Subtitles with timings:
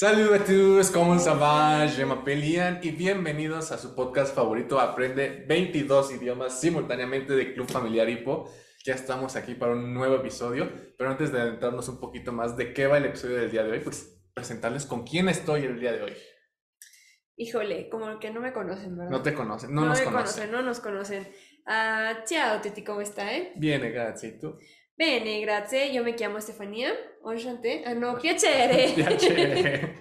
[0.00, 1.84] Saludos a todos, ¿cómo se va?
[1.88, 8.08] Je m'appelle y bienvenidos a su podcast favorito Aprende 22 idiomas simultáneamente de Club Familiar
[8.08, 8.48] Hipo.
[8.84, 12.72] Ya estamos aquí para un nuevo episodio, pero antes de adentrarnos un poquito más de
[12.72, 15.90] qué va el episodio del día de hoy, pues presentarles con quién estoy el día
[15.90, 16.12] de hoy.
[17.34, 19.10] Híjole, como que no me conocen, ¿verdad?
[19.10, 20.52] No te conocen, no, no nos me conocen.
[20.52, 21.28] no nos conocen.
[21.66, 23.54] Ah, ciao Titi, ¿come stai?
[23.56, 24.56] Bene, grazie, ¿y tú?
[24.98, 25.86] Bene, grazie.
[25.92, 26.90] Io mi chiamo Stefania.
[27.24, 27.84] Enchanté.
[27.86, 28.92] Ah, no, piacere.
[28.96, 29.96] Piacere.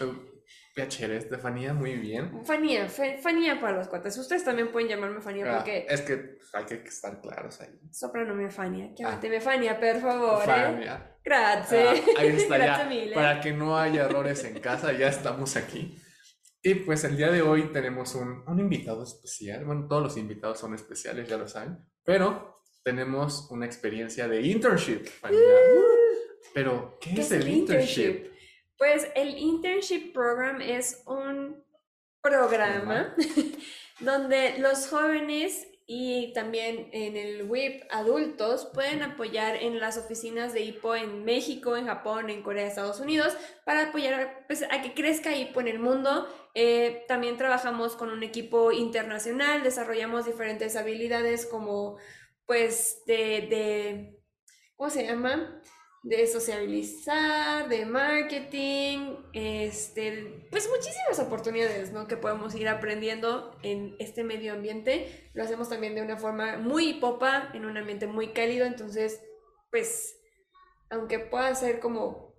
[0.74, 2.44] Piacere, Estefanía, muy bien.
[2.44, 4.18] Fania, fe- Fania para los cuates.
[4.18, 7.70] Ustedes también pueden llamarme Fania Ah, porque es que hay que estar claros ahí.
[7.90, 8.88] soprano Fania.
[8.90, 8.94] Ah.
[8.94, 10.44] Chiamatemi Fania, per favore.
[10.44, 11.16] Fania.
[11.24, 11.86] Grazie.
[11.88, 12.88] Ah, ahí está Grazie ya.
[12.90, 13.14] mille.
[13.14, 15.96] Para que no haya errores en casa, ya estamos aquí.
[16.60, 19.64] Y pues el día de hoy tenemos un, un invitado especial.
[19.64, 21.78] Bueno, todos los invitados son especiales, ya lo saben.
[22.04, 22.55] Pero
[22.86, 25.06] tenemos una experiencia de internship.
[25.06, 25.40] Fania.
[26.54, 28.30] Pero, ¿qué, ¿Qué es el internship?
[28.78, 31.64] Pues el internship program es un
[32.22, 33.12] programa
[34.00, 40.60] donde los jóvenes y también en el WIP adultos pueden apoyar en las oficinas de
[40.60, 45.34] IPO en México, en Japón, en Corea, Estados Unidos, para apoyar pues, a que crezca
[45.34, 46.28] IPO en el mundo.
[46.54, 51.98] Eh, también trabajamos con un equipo internacional, desarrollamos diferentes habilidades como
[52.46, 54.20] pues de, de
[54.76, 55.60] ¿cómo se llama?
[56.06, 62.06] de sociabilizar, de marketing, este, pues muchísimas oportunidades, ¿no?
[62.06, 65.28] Que podemos ir aprendiendo en este medio ambiente.
[65.34, 69.20] Lo hacemos también de una forma muy popa, en un ambiente muy cálido, entonces,
[69.72, 70.16] pues,
[70.90, 72.36] aunque pueda ser como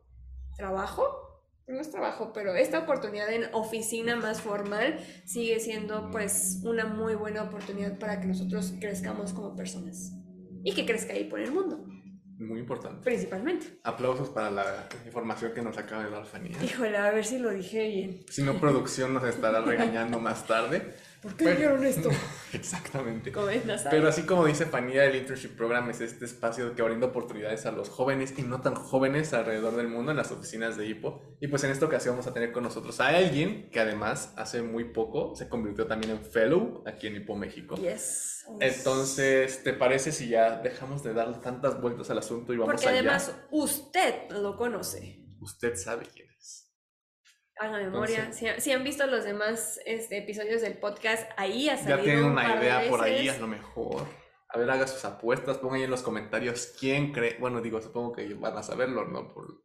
[0.55, 1.26] trabajo,
[1.67, 7.15] no es trabajo, pero esta oportunidad en oficina más formal sigue siendo, pues, una muy
[7.15, 10.13] buena oportunidad para que nosotros crezcamos como personas
[10.63, 11.85] y que crezca ahí por el mundo,
[12.37, 13.03] Muy importante.
[13.03, 13.79] principalmente.
[13.83, 16.57] Aplausos para la información que nos acaba de dar Fania.
[16.63, 18.25] Híjole, a ver si lo dije bien.
[18.29, 20.93] Si no, producción nos estará regañando más tarde.
[21.21, 22.09] ¿Por qué dijeron esto?
[22.53, 23.31] Exactamente.
[23.31, 27.65] Comentas, Pero así como dice Fanía, el Internship Program es este espacio que brinda oportunidades
[27.65, 31.37] a los jóvenes y no tan jóvenes alrededor del mundo en las oficinas de HIPO.
[31.39, 34.61] Y pues en esta ocasión vamos a tener con nosotros a alguien que además hace
[34.61, 37.75] muy poco se convirtió también en Fellow aquí en HIPO México.
[37.75, 38.45] Yes.
[38.59, 42.87] Entonces, ¿te parece si ya dejamos de darle tantas vueltas al asunto y vamos Porque
[42.89, 42.99] allá?
[42.99, 45.19] además usted lo conoce.
[45.41, 46.26] Usted sabe quién.
[47.59, 48.19] Haga memoria.
[48.19, 52.03] Entonces- Si, si han visto los demás este, episodios del podcast, ahí ha salido Ya
[52.03, 54.05] tienen un una idea por ahí, a lo mejor.
[54.49, 57.37] A ver, haga sus apuestas, pongan ahí en los comentarios quién cree.
[57.39, 59.33] Bueno, digo, supongo que van a saberlo, ¿no?
[59.33, 59.63] Por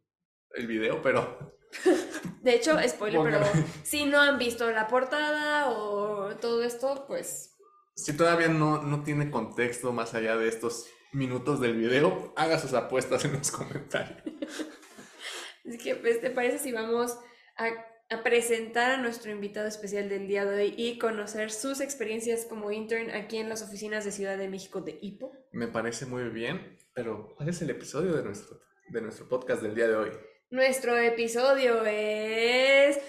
[0.55, 1.55] el video, pero.
[2.41, 3.39] De hecho, spoiler, pero
[3.83, 7.55] si no han visto la portada o todo esto, pues
[7.95, 12.73] Si todavía no, no tiene contexto más allá de estos minutos del video, haga sus
[12.73, 14.21] apuestas en los comentarios.
[15.65, 17.17] Así que, pues, ¿te parece si vamos
[17.57, 17.69] a,
[18.09, 22.71] a presentar a nuestro invitado especial del día de hoy y conocer sus experiencias como
[22.71, 25.31] intern aquí en las oficinas de Ciudad de México de IPO?
[25.51, 29.75] Me parece muy bien, pero ¿cuál es el episodio de nuestro, de nuestro podcast del
[29.75, 30.09] día de hoy?
[30.49, 32.99] Nuestro episodio es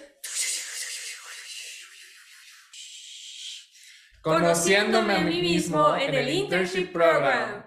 [4.25, 7.63] Conociéndome a mí mismo en el Internship Program.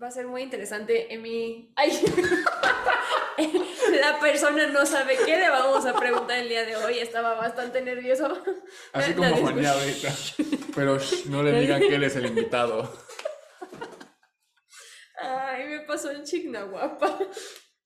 [0.00, 1.12] Va a ser muy interesante.
[1.12, 1.72] Emi.
[1.74, 1.90] Ay.
[4.12, 6.98] La persona no sabe qué le vamos a preguntar el día de hoy.
[6.98, 8.42] Estaba bastante nervioso.
[8.92, 10.08] Así La- como la Juan ya ahorita.
[10.74, 12.92] Pero shh, no le digan que él es el invitado.
[15.18, 17.18] Ay, me pasó el chigna guapa.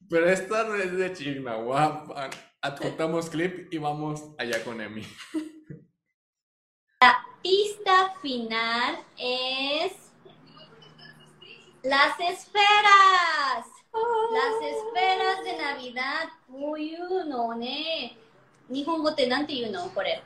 [0.09, 2.31] Pero esta no es de Chignahuapan.
[2.61, 5.03] Adjuntamos clip y vamos allá con Emi.
[7.43, 9.93] pista final es
[11.83, 13.67] las esferas.
[14.33, 18.17] Las esferas de Navidad, uyu no ne.
[18.69, 20.23] Nihongo te nante iu no, kore.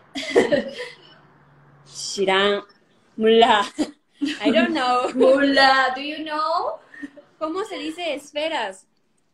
[1.86, 2.62] Shiran.
[3.16, 3.66] Mula.
[4.40, 5.10] I don't know.
[5.14, 6.80] Mula, do you know?
[7.38, 8.86] ¿Cómo se dice esferas?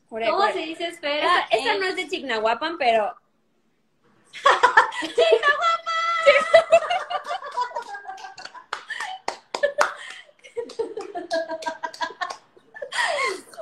[0.09, 0.53] Kore, ¿Cómo kore.
[0.53, 1.45] se dice esferas?
[1.51, 1.77] Esta, en...
[1.77, 1.81] Eh.
[1.81, 3.15] no es de Chignahuapan, pero.
[5.01, 5.87] ¡Chignahuapan!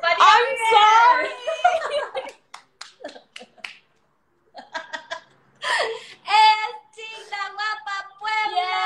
[0.06, 1.30] I'm sorry.
[6.24, 8.84] Es Chignahuapa, Puebla.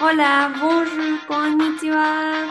[0.00, 2.50] Hola, bonjour, konnichiwa.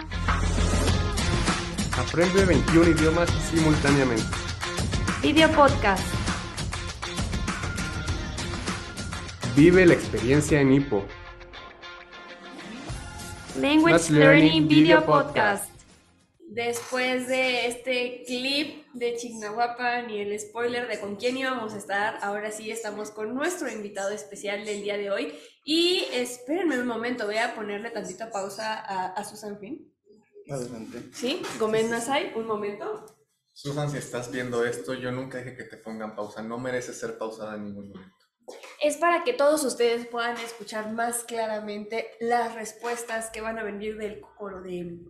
[1.98, 4.24] Aprende 21 idiomas simultáneamente.
[5.22, 6.04] Video podcast.
[9.56, 11.06] Vive la experiencia en Hipo.
[13.60, 15.70] Language Learning Learning Video Podcast.
[16.48, 22.18] Después de este clip de Chignahuapan y el spoiler de con quién íbamos a estar,
[22.22, 25.34] ahora sí estamos con nuestro invitado especial del día de hoy.
[25.66, 29.94] Y espérenme un momento, voy a ponerle tantita pausa a, a Susan Fin.
[30.50, 31.10] Adelante.
[31.14, 31.42] ¿Sí?
[31.60, 33.06] Gomen Nasai, un momento.
[33.52, 36.42] Susan, si estás viendo esto, yo nunca dije que te pongan pausa.
[36.42, 38.21] No mereces ser pausada en ningún momento.
[38.84, 43.98] Es para que todos ustedes puedan escuchar más claramente las respuestas que van a venir
[43.98, 45.06] del coro de Emi.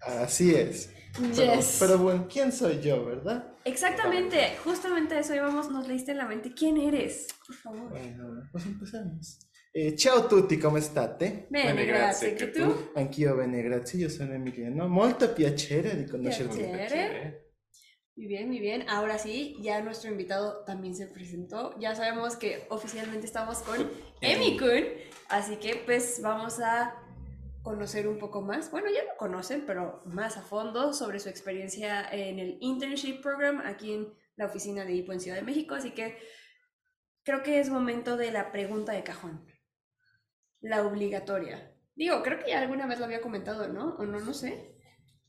[0.00, 0.92] Así es.
[1.14, 1.76] Pero, Yes.
[1.80, 3.52] pero bueno, ¿quién soy yo, verdad?
[3.64, 6.52] Exactamente, justamente a eso íbamos, nos leíste en la mente.
[6.54, 7.26] ¿Quién eres?
[7.46, 7.90] Por favor.
[7.90, 9.38] Bueno, pues empezamos.
[9.72, 11.46] Eh, ciao tutti, come state?
[11.50, 12.30] Bene, Bene, grazie.
[12.34, 12.90] grazie, Che tu?
[12.94, 14.88] Anch'io bene, grazie, io sono Emiliano.
[14.88, 16.56] Molto piacere di conoscerti.
[16.58, 17.47] Piacere.
[18.18, 18.84] Muy bien, muy bien.
[18.88, 21.78] Ahora sí, ya nuestro invitado también se presentó.
[21.78, 23.88] Ya sabemos que oficialmente estamos con
[24.20, 24.86] Emi Kun.
[25.28, 26.96] Así que pues vamos a
[27.62, 28.72] conocer un poco más.
[28.72, 33.62] Bueno, ya lo conocen, pero más a fondo sobre su experiencia en el Internship Program
[33.64, 35.76] aquí en la oficina de IPO en Ciudad de México.
[35.76, 36.18] Así que
[37.22, 39.46] creo que es momento de la pregunta de cajón.
[40.60, 41.72] La obligatoria.
[41.94, 43.94] Digo, creo que ya alguna vez lo había comentado, ¿no?
[43.94, 44.74] O no, no sé.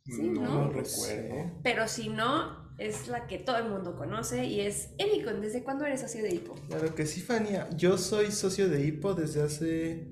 [0.05, 0.55] Sí, no, ¿no?
[0.55, 1.59] no recuerdo.
[1.61, 5.41] Pero si no, es la que todo el mundo conoce y es Emicon.
[5.41, 6.55] ¿Desde cuándo eres socio de IPO?
[6.69, 7.69] Claro que sí, Fania.
[7.75, 10.07] Yo soy socio de HIPO desde hace.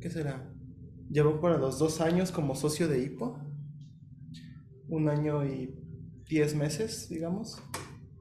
[0.00, 0.48] ¿Qué será?
[1.10, 3.38] Llevo para los dos años como socio de HIPO.
[4.88, 5.74] Un año y
[6.28, 7.60] diez meses, digamos.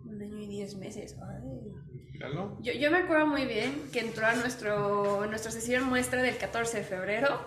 [0.03, 1.15] Un año y diez meses.
[1.21, 1.71] Ay.
[2.11, 2.57] Míralo.
[2.61, 6.79] Yo, yo me acuerdo muy bien que entró a nuestro, nuestra sesión muestra del 14
[6.79, 7.45] de febrero,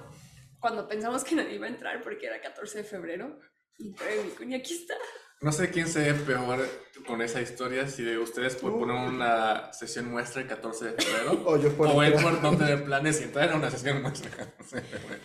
[0.60, 3.40] cuando pensamos que nadie iba a entrar porque era 14 de febrero.
[3.76, 4.94] Y entró Emicon y aquí está.
[5.40, 6.66] No sé quién se ve peor
[7.06, 11.42] con esa historia, si de ustedes por poner una sesión muestra el 14 de febrero
[11.46, 12.40] O yo por o él entrar.
[12.40, 15.22] por no tener planes y entrar a una sesión muestra el 14 de febrero.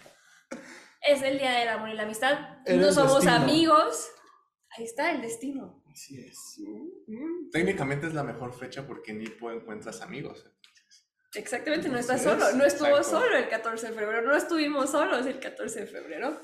[1.02, 2.34] Es el día del amor y la amistad.
[2.66, 3.36] Era no el somos destino.
[3.36, 4.10] amigos.
[4.78, 5.84] Ahí está el destino.
[5.92, 6.38] Así es.
[7.08, 7.50] Mm.
[7.52, 10.46] Técnicamente es la mejor fecha porque ni encuentras amigos.
[11.36, 13.22] Exactamente, no está Así solo, no estuvo exacto.
[13.22, 16.42] solo el 14 de febrero, no estuvimos solos el 14 de febrero.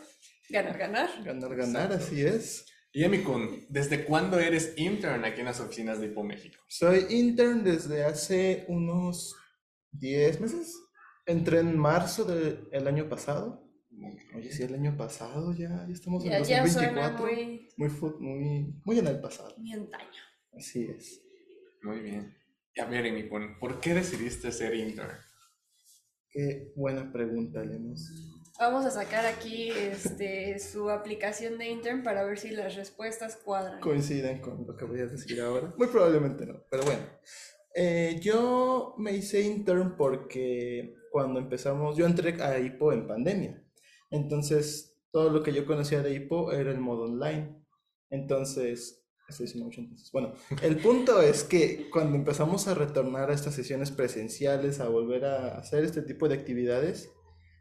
[0.49, 1.09] Ganar, ganar.
[1.23, 2.65] Ganar, ganar, así es.
[2.97, 6.63] Y Emikun, ¿desde cuándo eres intern aquí en las oficinas de Hipo México?
[6.69, 9.35] Soy intern desde hace unos
[9.91, 10.73] 10 meses.
[11.25, 13.69] Entré en marzo del año pasado.
[14.33, 17.25] Oye, sí, el año pasado ya, ya estamos en Ya, ya suena 2024.
[17.25, 19.53] muy, Muy, fu- muy, muy en el pasado.
[19.57, 20.21] muy antaño.
[20.57, 21.21] Así es.
[21.83, 22.33] Muy bien.
[22.73, 25.17] Y a ver, Emikun, ¿por qué decidiste ser intern?
[26.29, 28.09] Qué buena pregunta, Lemus.
[28.57, 33.81] Vamos a sacar aquí este, su aplicación de intern para ver si las respuestas cuadran.
[33.81, 35.73] Coinciden con lo que voy a decir ahora.
[35.77, 37.03] Muy probablemente no, pero bueno.
[37.75, 43.61] Eh, yo me hice intern porque cuando empezamos, yo entré a HIPO en pandemia.
[44.09, 47.61] Entonces, todo lo que yo conocía de HIPO era el modo online.
[48.09, 50.09] Entonces, estoy diciendo mucho entonces.
[50.13, 55.25] Bueno, el punto es que cuando empezamos a retornar a estas sesiones presenciales, a volver
[55.25, 57.11] a hacer este tipo de actividades,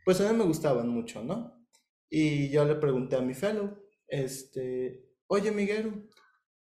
[0.04, 1.66] pues a mí me gustaban mucho, ¿no?
[2.10, 6.08] Y yo le pregunté a mi fellow, este, oye Miguel,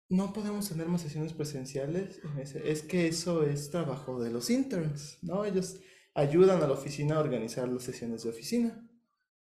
[0.09, 2.19] ¿no podemos tener más sesiones presenciales?
[2.23, 5.45] Y me dice, es que eso es trabajo de los interns, ¿no?
[5.45, 5.79] Ellos
[6.13, 8.89] ayudan a la oficina a organizar las sesiones de oficina.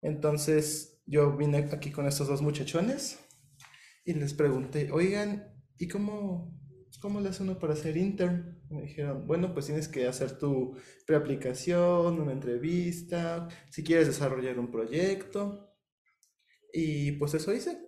[0.02, 3.18] Entonces yo vine aquí con estos dos muchachones
[4.04, 6.57] y les pregunté, oigan, ¿y cómo,
[7.00, 8.62] cómo le hace uno para ser intern?
[8.70, 10.76] Me dijeron, bueno, pues tienes que hacer tu
[11.06, 15.74] preaplicación, una entrevista, si quieres desarrollar un proyecto.
[16.72, 17.78] Y pues eso hice.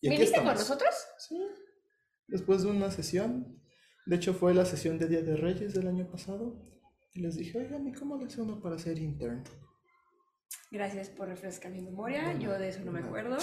[0.00, 0.94] Y aquí ¿Viniste con nosotros?
[1.18, 1.38] Sí,
[2.28, 3.60] después de una sesión.
[4.06, 6.62] De hecho, fue la sesión de Día de Reyes del año pasado.
[7.14, 9.44] Y les dije, oigan, ¿y cómo le hace uno para ser intern?
[10.70, 13.36] Gracias por refrescar mi memoria, yo de eso no me acuerdo.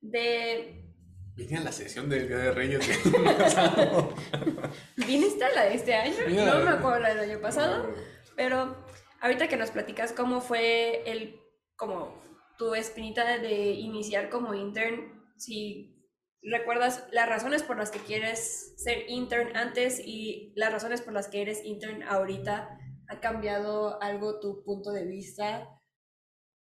[0.00, 0.90] De...
[1.36, 4.14] Vine a la sesión del Día de Reyes del año pasado.
[4.96, 6.14] ¿Viniste a la de este año?
[6.26, 7.94] Vine a No me acuerdo la del año pasado.
[8.36, 8.76] Pero
[9.20, 11.40] ahorita que nos platicas cómo fue el,
[11.76, 12.20] como
[12.58, 15.96] tu espinita de iniciar como intern, si
[16.42, 21.28] recuerdas las razones por las que quieres ser intern antes y las razones por las
[21.28, 25.68] que eres intern ahorita, ¿ha cambiado algo tu punto de vista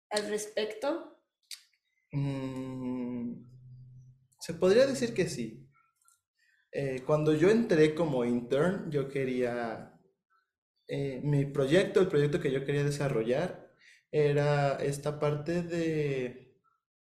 [0.09, 1.19] al respecto?
[2.11, 3.16] Mm,
[4.47, 5.67] se podría decir que sí.
[6.71, 9.99] Eh, cuando yo entré como intern, yo quería,
[10.87, 13.71] eh, mi proyecto, el proyecto que yo quería desarrollar,
[14.11, 16.55] era esta parte de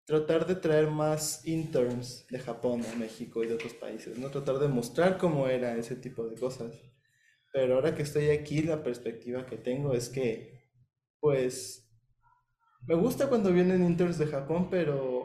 [0.06, 4.30] tratar de traer más interns de Japón a México y de otros países, ¿no?
[4.30, 6.74] Tratar de mostrar cómo era ese tipo de cosas.
[7.52, 10.64] Pero ahora que estoy aquí, la perspectiva que tengo es que,
[11.20, 11.86] pues,
[12.86, 15.19] Me gusta cuando vienen interns de Japón, pero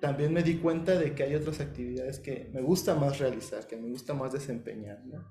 [0.00, 3.76] también me di cuenta de que hay otras actividades que me gusta más realizar, que
[3.76, 5.24] me gusta más desempeñar, ¿no?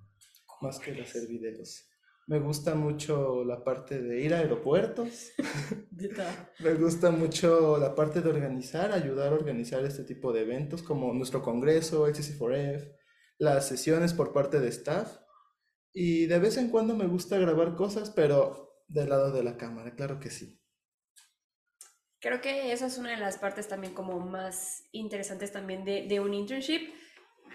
[0.62, 1.89] Más que el hacer videos.
[2.27, 5.31] Me gusta mucho la parte de ir a aeropuertos.
[6.60, 11.13] Me gusta mucho la parte de organizar, ayudar a organizar este tipo de eventos como
[11.13, 12.95] nuestro congreso, el CC4F,
[13.38, 15.19] las sesiones por parte de staff.
[15.93, 19.95] Y de vez en cuando me gusta grabar cosas, pero del lado de la cámara,
[19.95, 20.60] claro que sí.
[22.25, 26.34] Creo que esa es una de las partes también como más interesantes también de, un
[26.34, 26.91] internship.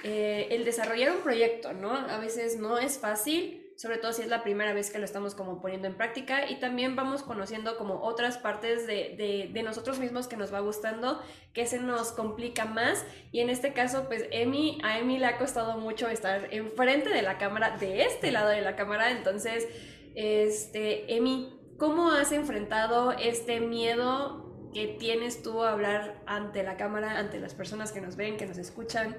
[0.05, 1.93] Eh, el desarrollar un proyecto, ¿no?
[1.93, 5.35] A veces no es fácil, sobre todo si es la primera vez que lo estamos
[5.35, 9.99] como poniendo en práctica y también vamos conociendo como otras partes de, de, de, nosotros
[9.99, 11.21] mismos que nos va gustando,
[11.53, 15.37] que se nos complica más y en este caso pues Emi, a Emi le ha
[15.37, 19.67] costado mucho estar enfrente de la cámara, de este lado de la cámara, entonces,
[20.15, 27.19] este, Emi, ¿cómo has enfrentado este miedo que tienes tú a hablar ante la cámara,
[27.19, 29.17] ante las personas que nos ven, que nos escuchan?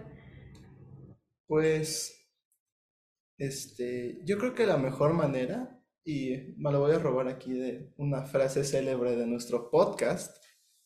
[1.48, 2.30] Pues,
[3.38, 7.94] este, yo creo que la mejor manera, y me lo voy a robar aquí de
[7.98, 10.38] una frase célebre de nuestro podcast,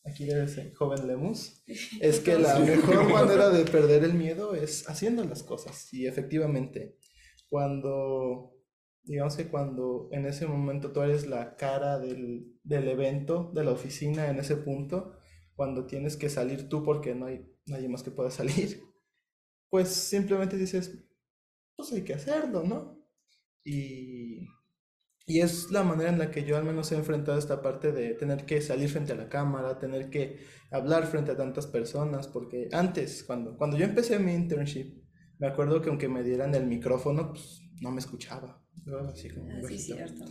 [0.04, 1.62] aquí ser joven Lemus,
[2.00, 5.92] es que la mejor manera de perder el miedo es haciendo las cosas.
[5.92, 6.96] Y efectivamente,
[7.48, 8.55] cuando
[9.06, 13.70] digamos que cuando en ese momento tú eres la cara del, del, evento, de la
[13.70, 15.16] oficina en ese punto,
[15.54, 18.82] cuando tienes que salir tú porque no hay nadie más que pueda salir,
[19.70, 21.06] pues simplemente dices,
[21.76, 23.00] pues hay que hacerlo, ¿no?
[23.64, 24.40] Y,
[25.24, 28.14] y es la manera en la que yo al menos he enfrentado esta parte de
[28.14, 32.68] tener que salir frente a la cámara, tener que hablar frente a tantas personas, porque
[32.72, 35.04] antes, cuando, cuando yo empecé mi internship,
[35.38, 38.65] me acuerdo que aunque me dieran el micrófono, pues no me escuchaba.
[39.08, 40.24] Así como ah, sí, cierto.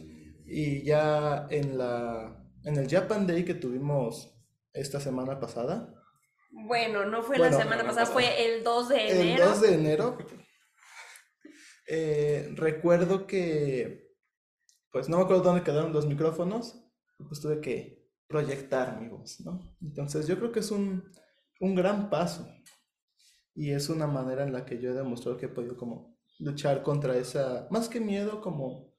[0.46, 4.36] Y ya en la en el Japan Day que tuvimos
[4.74, 5.94] esta semana pasada.
[6.52, 9.44] Bueno, no fue bueno, la semana pasada, fue el 2 de enero.
[9.44, 10.18] El 2 de enero.
[11.88, 14.16] Eh, recuerdo que,
[14.92, 16.84] pues no me acuerdo dónde quedaron los micrófonos,
[17.18, 19.60] pues tuve que proyectar mi voz, ¿no?
[19.82, 21.12] Entonces yo creo que es un,
[21.60, 22.50] un gran paso
[23.54, 26.84] y es una manera en la que yo he demostrado que he podido como luchar
[26.84, 28.94] contra esa, más que miedo, como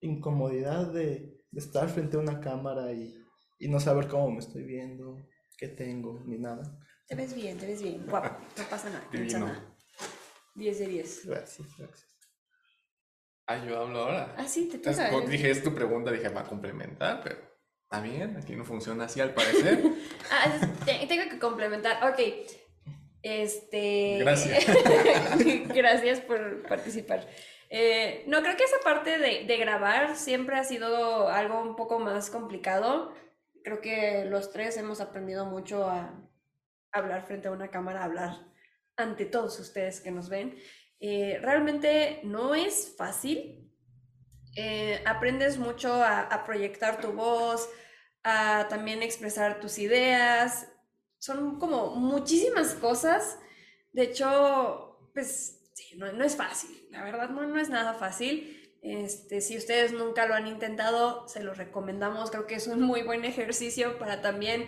[0.00, 3.14] incomodidad de, de estar frente a una cámara y,
[3.58, 5.16] y, no saber cómo me estoy viendo,
[5.56, 6.62] qué tengo, ni nada.
[7.06, 9.76] Te ves bien, te ves bien, guapo, no pasa nada, no pasa nada.
[10.54, 11.26] 10 de 10.
[11.26, 12.08] Gracias, gracias.
[13.46, 14.34] Ah, yo hablo ahora.
[14.36, 15.06] Ah, sí, te toca.
[15.06, 17.38] Entonces, dije, es tu pregunta, dije, va a complementar, pero
[17.84, 19.82] está bien, aquí no funciona así al parecer.
[20.30, 22.20] ah, tengo que complementar, ok.
[23.22, 24.18] Este.
[24.18, 24.66] Gracias.
[25.74, 27.26] Gracias por participar.
[27.70, 31.98] Eh, no, creo que esa parte de, de, grabar siempre ha sido algo un poco
[31.98, 33.14] más complicado.
[33.64, 36.28] Creo que los tres hemos aprendido mucho a
[36.92, 38.52] hablar frente a una cámara, a hablar
[38.96, 40.58] ante todos ustedes que nos ven.
[41.00, 43.72] Eh, realmente no es fácil.
[44.56, 47.70] Eh, aprendes mucho a, a proyectar tu voz,
[48.22, 50.71] a también expresar tus ideas,
[51.22, 53.38] son como muchísimas cosas.
[53.92, 58.58] De hecho, pues sí, no, no es fácil, la verdad no, no es nada fácil.
[58.82, 62.32] Este, si ustedes nunca lo han intentado, se los recomendamos.
[62.32, 64.66] Creo que es un muy buen ejercicio para también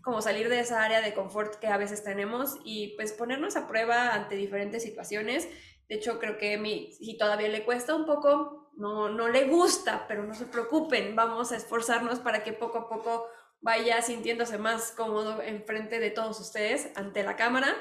[0.00, 3.68] como salir de esa área de confort que a veces tenemos y pues ponernos a
[3.68, 5.46] prueba ante diferentes situaciones.
[5.90, 10.06] De hecho, creo que mí, si todavía le cuesta un poco, no, no le gusta,
[10.08, 13.26] pero no se preocupen, vamos a esforzarnos para que poco a poco
[13.62, 17.74] vaya sintiéndose más cómodo enfrente de todos ustedes ante la cámara.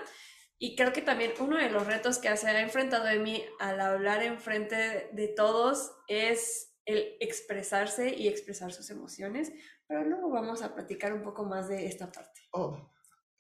[0.58, 3.82] Y creo que también uno de los retos que se ha enfrentado de mí al
[3.82, 9.52] hablar enfrente de todos es el expresarse y expresar sus emociones.
[9.88, 12.42] Pero luego vamos a platicar un poco más de esta parte.
[12.54, 12.92] Oh,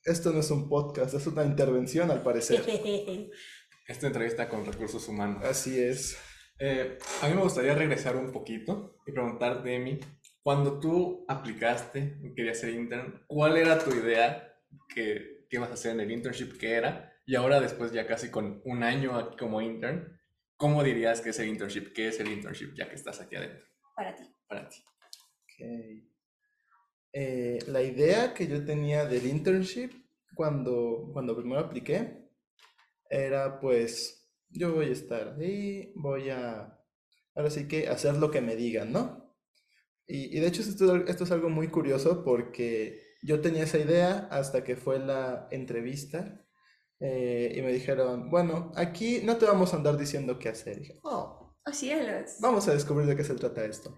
[0.03, 2.65] esto no es un podcast, es una intervención al parecer.
[3.87, 5.43] Esta entrevista con recursos humanos.
[5.43, 6.17] Así es.
[6.57, 9.99] Eh, a mí me gustaría regresar un poquito y preguntar, Demi,
[10.43, 14.55] cuando tú aplicaste y querías ser intern, ¿cuál era tu idea
[14.89, 16.57] que, que ibas a hacer en el internship?
[16.57, 17.13] ¿Qué era?
[17.25, 20.19] Y ahora después ya casi con un año aquí como intern,
[20.57, 21.93] ¿cómo dirías que es el internship?
[21.93, 23.65] ¿Qué es el internship ya que estás aquí adentro?
[23.95, 24.23] Para ti.
[24.47, 24.83] Para ti.
[25.43, 26.09] Okay.
[27.13, 29.91] Eh, la idea que yo tenía del internship
[30.33, 32.29] cuando, cuando primero apliqué
[33.09, 36.79] era pues yo voy a estar ahí, voy a,
[37.35, 39.20] ahora sí que hacer lo que me digan, ¿no?
[40.11, 44.27] Y, y de hecho esto, esto, es algo muy curioso porque yo tenía esa idea
[44.29, 46.45] hasta que fue la entrevista
[46.99, 50.77] eh, y me dijeron, bueno, aquí no te vamos a andar diciendo qué hacer.
[50.77, 52.39] Y dije, oh, así es.
[52.41, 53.97] Vamos a descubrir de qué se trata esto.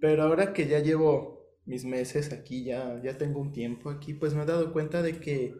[0.00, 4.34] Pero ahora que ya llevo mis meses aquí, ya, ya tengo un tiempo aquí, pues
[4.34, 5.54] me he dado cuenta de que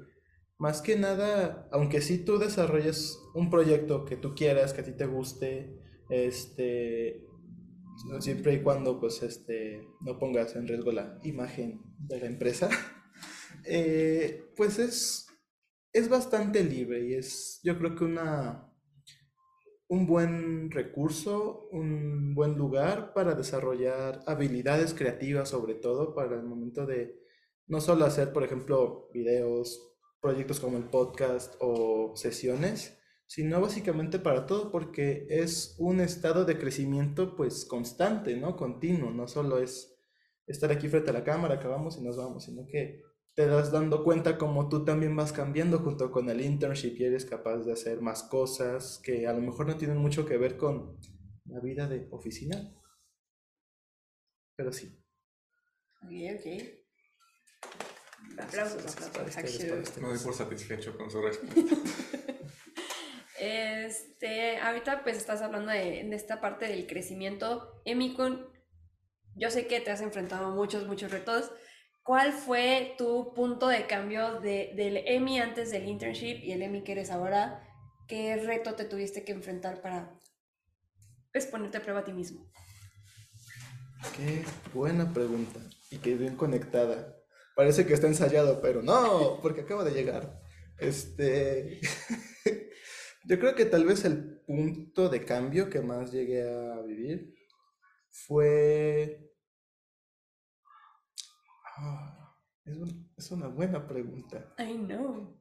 [0.59, 4.93] más que nada, aunque sí tú desarrolles un proyecto que tú quieras, que a ti
[4.93, 7.27] te guste, este,
[8.21, 12.69] siempre y cuando pues este, no pongas en riesgo la imagen de la empresa,
[13.65, 15.27] eh, pues es,
[15.93, 18.73] es bastante libre y es yo creo que una,
[19.89, 26.87] un buen recurso, un buen lugar para desarrollar habilidades creativas sobre todo para el momento
[26.87, 27.21] de
[27.67, 34.47] no solo hacer, por ejemplo, videos, proyectos como el podcast o sesiones, sino básicamente para
[34.47, 38.57] todo, porque es un estado de crecimiento pues constante, ¿no?
[38.57, 39.97] Continuo, no solo es
[40.47, 43.03] estar aquí frente a la cámara, acabamos y nos vamos, sino que
[43.35, 47.25] te das dando cuenta como tú también vas cambiando junto con el internship y eres
[47.25, 50.99] capaz de hacer más cosas que a lo mejor no tienen mucho que ver con
[51.47, 52.75] la vida de oficina.
[54.55, 55.03] Pero sí.
[56.03, 56.47] Ok, ok.
[58.39, 59.45] Aplausos, aplausos.
[59.45, 61.77] Este, Me doy por satisfecho con su respuesta.
[63.43, 67.83] Este, ahorita pues estás hablando de, esta parte del crecimiento.
[67.85, 68.47] Emi, con,
[69.35, 71.51] yo sé que te has enfrentado a muchos, muchos retos.
[72.05, 76.85] ¿Cuál fue tu punto de cambio de, del Emi antes del internship y el Emi
[76.85, 77.69] que eres ahora?
[78.07, 80.17] ¿Qué reto te tuviste que enfrentar para
[81.33, 82.49] pues, ponerte a prueba a ti mismo?
[84.17, 85.59] Qué buena pregunta
[85.91, 87.17] y que bien conectada.
[87.57, 90.41] Parece que está ensayado, pero no, porque acaba de llegar.
[90.79, 91.81] Este,
[93.25, 97.35] yo creo que tal vez el punto de cambio que más llegué a vivir
[98.11, 99.33] fue...
[101.79, 104.55] Ah, es, un- es una buena pregunta.
[104.59, 105.41] I know.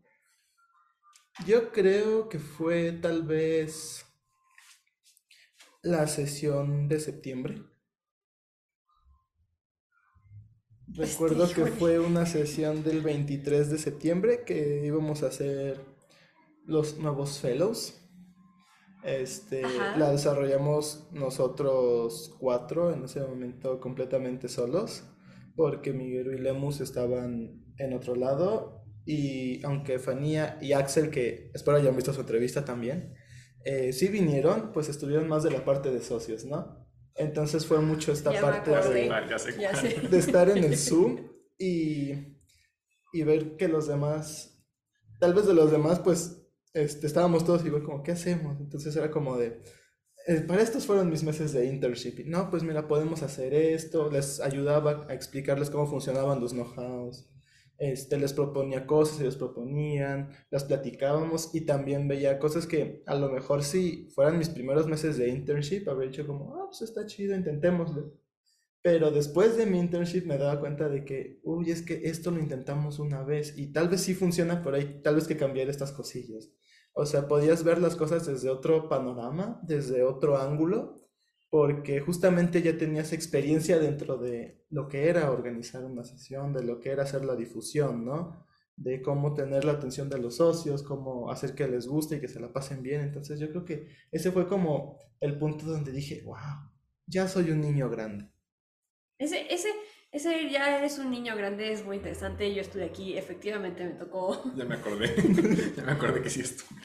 [1.46, 4.06] Yo creo que fue tal vez
[5.82, 7.64] la sesión de septiembre.
[10.94, 15.80] Recuerdo que fue una sesión del 23 de septiembre que íbamos a hacer
[16.72, 17.98] los nuevos fellows.
[19.04, 19.98] Este, Ajá.
[19.98, 25.04] la desarrollamos nosotros cuatro en ese momento completamente solos,
[25.56, 31.78] porque Miguel y Lemus estaban en otro lado y aunque Fanía y Axel, que espero
[31.78, 33.16] hayan visto su entrevista también,
[33.66, 36.88] eh, sí vinieron, pues estuvieron más de la parte de socios, ¿no?
[37.16, 39.22] Entonces fue mucho esta Ya parte de, Ah,
[40.10, 42.12] de estar en el Zoom y,
[43.12, 44.64] y ver que los demás,
[45.20, 46.41] tal vez de los demás, pues
[46.74, 48.60] este, estábamos todos igual como, ¿qué hacemos?
[48.60, 49.62] Entonces era como de,
[50.28, 52.26] eh, para estos fueron mis meses de internship.
[52.26, 54.10] No, pues mira, podemos hacer esto.
[54.12, 57.28] Les ayudaba a explicarles cómo funcionaban los know-hows.
[57.78, 63.32] Este, les proponía cosas, ellos proponían, las platicábamos y también veía cosas que a lo
[63.32, 67.36] mejor si fueran mis primeros meses de internship, habría dicho como, ah, pues está chido,
[67.36, 68.14] intentémoslo.
[68.84, 72.40] Pero después de mi internship me daba cuenta de que, uy, es que esto lo
[72.40, 75.92] intentamos una vez y tal vez sí funciona, pero hay tal vez que cambiar estas
[75.92, 76.52] cosillas.
[76.94, 80.96] O sea, podías ver las cosas desde otro panorama, desde otro ángulo,
[81.50, 86.80] porque justamente ya tenías experiencia dentro de lo que era organizar una sesión, de lo
[86.80, 88.46] que era hacer la difusión, ¿no?
[88.78, 92.30] De cómo tener la atención de los socios, cómo hacer que les guste y que
[92.30, 93.02] se la pasen bien.
[93.02, 96.72] Entonces yo creo que ese fue como el punto donde dije, wow,
[97.06, 98.32] ya soy un niño grande.
[99.20, 99.68] Ese, ese,
[100.12, 102.54] ese ya eres un niño grande, es muy interesante.
[102.54, 104.42] Yo estuve aquí, efectivamente me tocó.
[104.56, 105.14] Ya me acordé.
[105.76, 106.82] ya me acordé que sí estuve.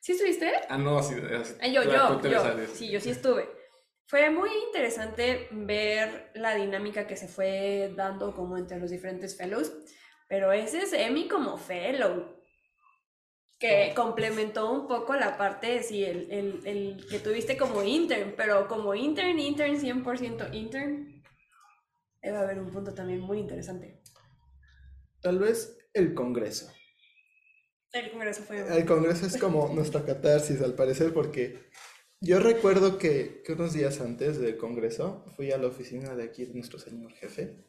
[0.00, 0.52] ¿Sí estuviste?
[0.68, 1.14] Ah, no, sí.
[1.60, 2.66] Ah, yo, claro, yo, yo.
[2.72, 3.48] Sí, yo sí estuve.
[4.06, 9.72] Fue muy interesante ver la dinámica que se fue dando como entre los diferentes fellows,
[10.28, 12.36] pero ese es Emi como fellow,
[13.58, 18.68] que complementó un poco la parte, sí, el, el, el que tuviste como intern, pero
[18.68, 21.15] como intern, intern, 100% intern,
[22.30, 24.02] va a haber un punto también muy interesante.
[25.20, 26.72] Tal vez el Congreso.
[27.92, 28.76] El congreso fue...
[28.76, 31.70] El Congreso es como nuestra catarsis, al parecer, porque
[32.20, 36.44] yo recuerdo que, que unos días antes del Congreso fui a la oficina de aquí
[36.44, 37.64] de nuestro señor jefe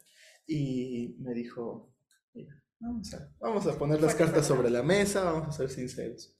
[0.46, 1.96] y me dijo,
[2.34, 6.34] "Mira, vamos a, vamos a poner las cartas sobre la mesa, vamos a ser sinceros.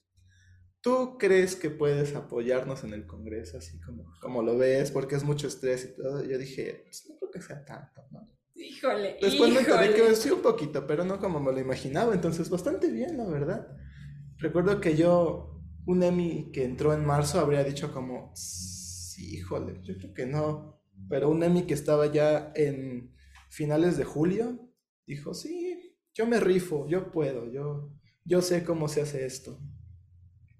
[0.80, 4.90] ¿Tú crees que puedes apoyarnos en el Congreso así como, como lo ves?
[4.90, 6.24] Porque es mucho estrés y todo.
[6.24, 8.28] Yo dije, pues no creo que sea tanto, ¿no?
[8.54, 10.08] Híjole, Después me enteré híjole.
[10.08, 13.68] que sí un poquito, pero no como me lo imaginaba, entonces bastante bien, la verdad.
[14.38, 19.96] Recuerdo que yo, un Emi que entró en marzo, habría dicho como, sí, híjole, yo
[19.96, 20.82] creo que no.
[21.08, 23.14] Pero un Emi que estaba ya en
[23.48, 24.72] finales de julio,
[25.06, 27.92] dijo, sí, yo me rifo, yo puedo, yo,
[28.24, 29.60] yo sé cómo se hace esto.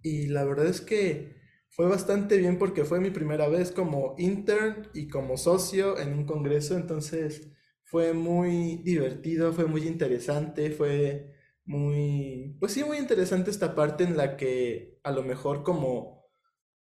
[0.03, 1.38] Y la verdad es que
[1.71, 6.25] fue bastante bien porque fue mi primera vez como intern y como socio en un
[6.27, 7.49] congreso, entonces
[7.85, 14.17] Fue muy divertido, fue muy interesante, fue muy, pues sí, muy interesante esta parte en
[14.17, 16.27] la que a lo mejor como,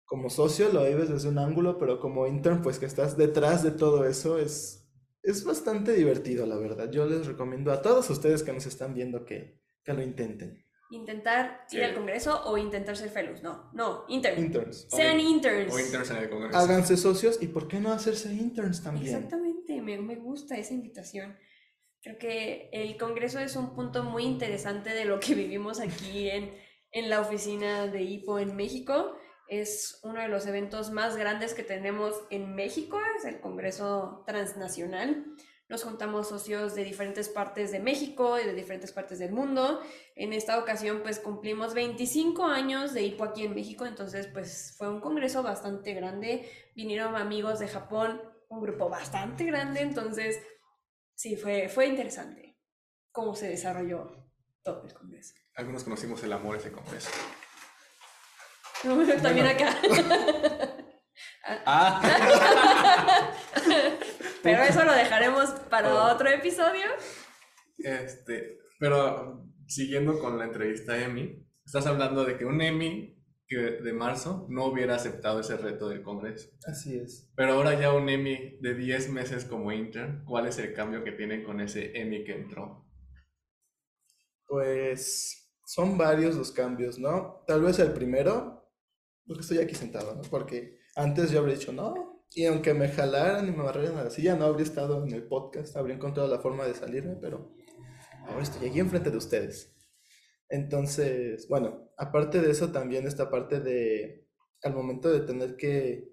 [0.07, 3.73] como socio lo vives desde un ángulo, pero como intern, pues que estás detrás de
[3.73, 4.89] todo eso, es,
[5.23, 6.91] es bastante divertido, la verdad.
[6.91, 10.64] Yo les recomiendo a todos ustedes que nos están viendo que, que lo intenten.
[10.95, 13.43] Intentar ir al congreso o intentar ser fellows.
[13.43, 14.41] No, no, intern.
[14.41, 14.87] Interns.
[14.89, 15.73] Sean interns.
[15.75, 16.57] O interns en el Congreso.
[16.57, 19.15] Háganse socios y ¿por qué no hacerse interns también?
[19.15, 21.37] Exactamente, me, me gusta esa invitación.
[22.01, 26.53] Creo que el Congreso es un punto muy interesante de lo que vivimos aquí en,
[26.93, 29.17] en la oficina de IPO en México.
[29.49, 35.27] Es uno de los eventos más grandes que tenemos en México, es el Congreso Transnacional.
[35.75, 39.83] Nos juntamos socios de diferentes partes de México y de diferentes partes del mundo.
[40.15, 44.89] En esta ocasión pues cumplimos 25 años de IPO aquí en México, entonces pues fue
[44.89, 46.49] un congreso bastante grande.
[46.77, 50.39] Vinieron amigos de Japón, un grupo bastante grande, entonces
[51.17, 52.57] sí, fue, fue interesante
[53.11, 54.31] cómo se desarrolló
[54.63, 55.35] todo el congreso.
[55.57, 57.11] Algunos conocimos el amor ese Congreso.
[59.23, 59.77] También acá.
[61.67, 62.01] Ah,
[64.45, 66.13] Pero eso lo dejaremos para Oh.
[66.15, 66.85] otro episodio.
[67.79, 73.13] este, pero siguiendo con la entrevista a Emi, estás hablando de que un Emi
[73.47, 76.49] que de marzo no hubiera aceptado ese reto del Congreso.
[76.67, 77.31] Así es.
[77.37, 81.13] Pero ahora ya un Emi de 10 meses como intern, ¿cuál es el cambio que
[81.13, 82.87] tienen con ese Emi que entró?
[84.47, 87.43] Pues son varios los cambios, ¿no?
[87.47, 88.71] Tal vez el primero,
[89.27, 90.23] porque estoy aquí sentado, ¿no?
[90.23, 94.11] Porque antes yo habría dicho no, y aunque me jalaran y me barrieran a la
[94.11, 97.55] silla, no habría estado en el podcast, habría encontrado la forma de salirme, pero
[98.27, 99.73] ahora estoy aquí enfrente de ustedes.
[100.49, 104.29] Entonces, bueno, aparte de eso, también esta parte de,
[104.63, 106.13] al momento de tener que,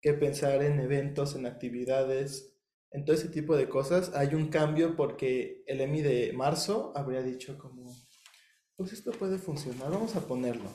[0.00, 2.54] que pensar en eventos, en actividades,
[2.90, 7.22] en todo ese tipo de cosas, hay un cambio porque el EMI de marzo habría
[7.22, 7.94] dicho como,
[8.76, 10.70] pues esto puede funcionar, vamos a ponerlo.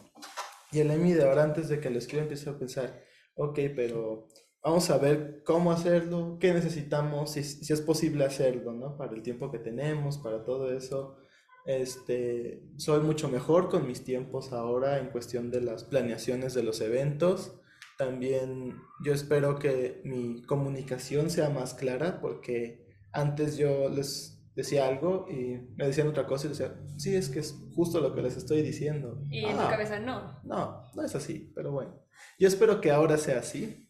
[0.72, 3.04] Y el EMI de ahora, antes de que lo escriba, empieza a pensar,
[3.36, 4.28] ok, pero
[4.64, 8.98] vamos a ver cómo hacerlo, qué necesitamos, si, si es posible hacerlo, ¿no?
[8.98, 11.18] Para el tiempo que tenemos, para todo eso.
[11.66, 16.82] Este, soy mucho mejor con mis tiempos ahora en cuestión de las planeaciones de los
[16.82, 17.60] eventos.
[17.98, 25.26] También yo espero que mi comunicación sea más clara porque antes yo les decía algo
[25.30, 28.36] y me decían otra cosa y decía, sí, es que es justo lo que les
[28.36, 29.22] estoy diciendo.
[29.32, 30.40] Y en tu "Ah, cabeza, no.
[30.44, 31.96] no, no es así, pero bueno.
[32.40, 33.83] Yo espero que ahora sea así.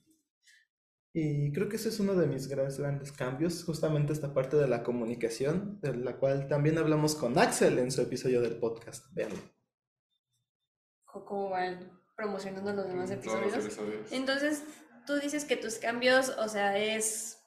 [1.16, 4.68] Y creo que ese es uno de mis grandes, grandes cambios, justamente esta parte de
[4.68, 9.06] la comunicación, de la cual también hablamos con Axel en su episodio del podcast.
[9.14, 9.38] Veanlo.
[11.06, 13.66] ¿Cómo van promocionando los demás Todos los episodios?
[13.66, 14.12] episodios.
[14.12, 14.64] Entonces,
[15.06, 17.38] tú dices que tus cambios, o sea, es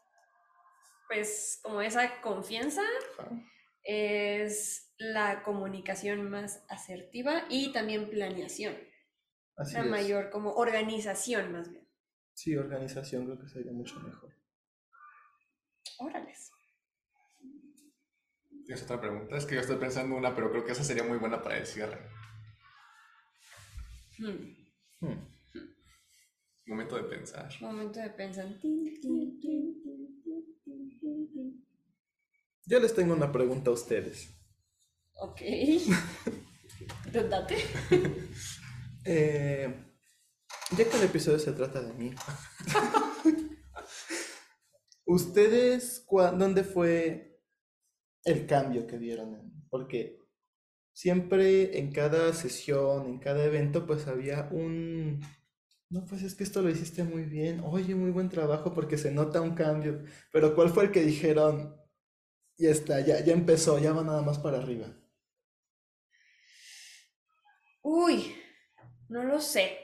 [1.09, 2.83] pues como esa confianza,
[3.19, 3.31] Ajá.
[3.83, 8.77] es la comunicación más asertiva y también planeación,
[9.57, 9.87] Así es.
[9.87, 11.86] mayor como organización más bien.
[12.37, 14.31] Sí, organización creo que sería mucho mejor.
[15.99, 16.51] Órales.
[18.66, 19.38] ¿Tienes otra pregunta?
[19.38, 21.66] Es que yo estoy pensando una, pero creo que esa sería muy buena para el
[21.66, 21.99] cierre.
[24.18, 24.55] Hmm,
[25.01, 25.18] Hmm.
[26.66, 27.49] Momento de pensar.
[27.61, 28.46] Momento de pensar.
[28.61, 31.66] Tin, tin, tin, tin, tin, tin, tin, tin.
[32.66, 34.29] Yo les tengo una pregunta a ustedes.
[35.14, 35.40] Ok.
[37.12, 37.57] Date.
[39.09, 39.86] Eh,
[40.77, 42.14] ya que el episodio se trata de mí,
[45.07, 47.40] ¿ustedes dónde fue
[48.25, 49.35] el cambio que vieron?
[49.35, 50.21] en- Porque
[50.92, 55.21] siempre en cada sesión, en cada evento, pues había un...
[55.90, 57.61] No, pues es que esto lo hiciste muy bien.
[57.64, 60.05] Oye, muy buen trabajo porque se nota un cambio.
[60.33, 61.77] Pero ¿cuál fue el que dijeron?
[62.59, 64.88] Ya está, ya, ya empezó, ya va nada más para arriba.
[67.83, 68.37] Uy,
[69.09, 69.79] no lo sé.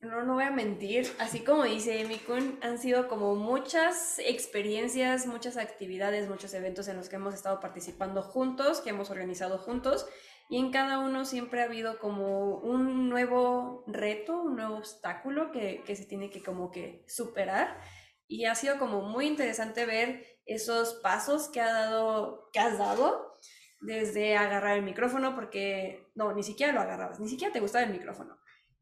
[0.00, 1.10] No, no voy a mentir.
[1.18, 7.08] Así como dice Mikun, han sido como muchas experiencias, muchas actividades, muchos eventos en los
[7.08, 10.06] que hemos estado participando juntos, que hemos organizado juntos.
[10.48, 15.82] Y en cada uno siempre ha habido como un nuevo reto, un nuevo obstáculo que,
[15.84, 17.80] que se tiene que como que superar.
[18.28, 23.32] Y ha sido como muy interesante ver esos pasos que, ha dado, que has dado
[23.80, 27.92] desde agarrar el micrófono, porque no, ni siquiera lo agarrabas, ni siquiera te gustaba el
[27.92, 28.38] micrófono.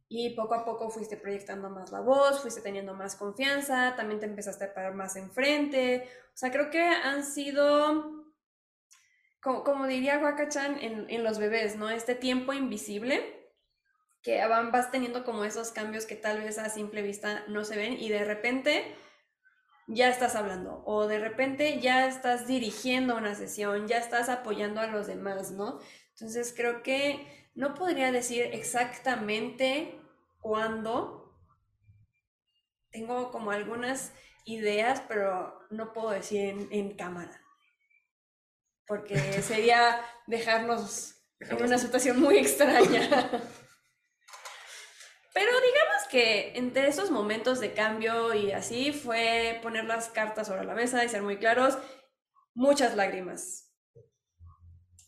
[0.08, 4.26] Y poco a poco fuiste proyectando más la voz, fuiste teniendo más confianza, también te
[4.26, 6.08] empezaste a parar más enfrente.
[6.28, 8.32] O sea, creo que han sido,
[9.40, 11.90] como, como diría Wakachan en, en los bebés, ¿no?
[11.90, 13.36] Este tiempo invisible
[14.26, 17.92] que vas teniendo como esos cambios que tal vez a simple vista no se ven
[17.92, 18.96] y de repente
[19.86, 24.88] ya estás hablando o de repente ya estás dirigiendo una sesión, ya estás apoyando a
[24.88, 25.78] los demás, ¿no?
[26.10, 27.24] Entonces creo que
[27.56, 29.98] no podría decir exactamente
[30.40, 31.34] cuándo.
[32.90, 34.12] Tengo como algunas
[34.44, 37.42] ideas, pero no puedo decir en, en cámara.
[38.86, 43.08] Porque sería dejarnos en una situación muy extraña.
[45.32, 50.64] Pero digamos que entre esos momentos de cambio y así fue poner las cartas sobre
[50.64, 51.76] la mesa y ser muy claros,
[52.54, 53.65] muchas lágrimas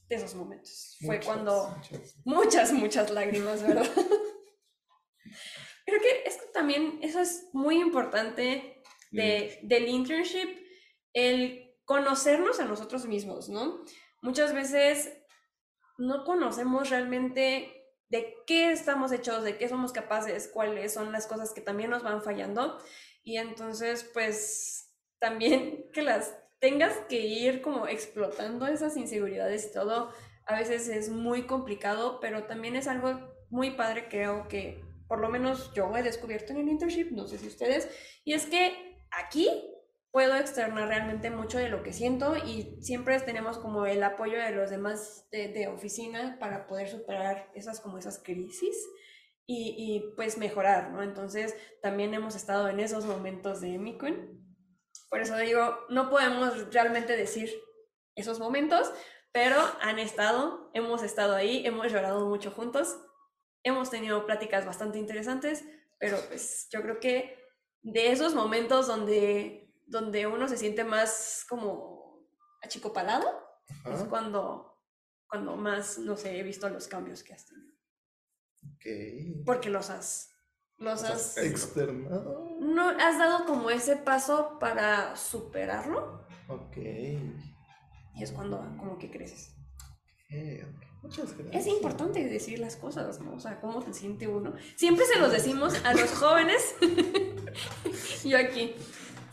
[0.09, 0.97] de esos momentos.
[1.05, 2.16] Fue cuando muchas.
[2.25, 3.87] muchas, muchas lágrimas, ¿verdad?
[5.87, 10.49] Creo que es que también eso es muy importante de, del internship,
[11.14, 13.83] el conocernos a nosotros mismos, ¿no?
[14.21, 15.12] Muchas veces
[15.97, 17.79] no conocemos realmente
[18.11, 22.03] de qué estamos hechos, de qué somos capaces, cuáles son las cosas que también nos
[22.03, 22.79] van fallando.
[23.23, 30.11] Y entonces, pues, también que las tengas que ir como explotando esas inseguridades y todo,
[30.47, 33.18] a veces es muy complicado, pero también es algo
[33.51, 37.38] muy padre, creo que por lo menos yo he descubierto en el internship, no sé
[37.38, 37.88] si ustedes,
[38.25, 39.49] y es que aquí
[40.11, 44.51] puedo externar realmente mucho de lo que siento y siempre tenemos como el apoyo de
[44.51, 48.77] los demás de, de oficina para poder superar esas como esas crisis
[49.47, 51.03] y, y, pues mejorar, ¿no?
[51.03, 54.38] Entonces también hemos estado en esos momentos de Emicon.
[55.09, 57.51] Por eso digo, no podemos realmente decir
[58.14, 58.92] esos momentos,
[59.33, 62.99] pero han estado, hemos estado ahí, hemos llorado mucho juntos,
[63.62, 65.64] hemos tenido pláticas bastante interesantes,
[65.99, 67.38] pero pues yo creo que
[67.83, 72.29] de esos momentos donde donde uno se siente más como
[72.62, 73.27] achicopalado,
[73.68, 73.94] Ajá.
[73.94, 74.79] es cuando,
[75.27, 77.75] cuando más, no sé, he visto los cambios que has tenido.
[78.75, 79.44] Ok.
[79.47, 80.31] Porque los has,
[80.79, 82.57] los has, Externado.
[82.61, 86.77] no has dado como ese paso para superarlo Ok.
[86.79, 89.55] y es cuando como que creces.
[90.31, 90.85] ok, ok.
[91.03, 91.67] Muchas gracias.
[91.67, 93.35] Es importante decir las cosas, ¿no?
[93.35, 94.55] O sea, cómo se siente uno.
[94.77, 96.75] Siempre se los decimos a los jóvenes,
[98.25, 98.75] yo aquí,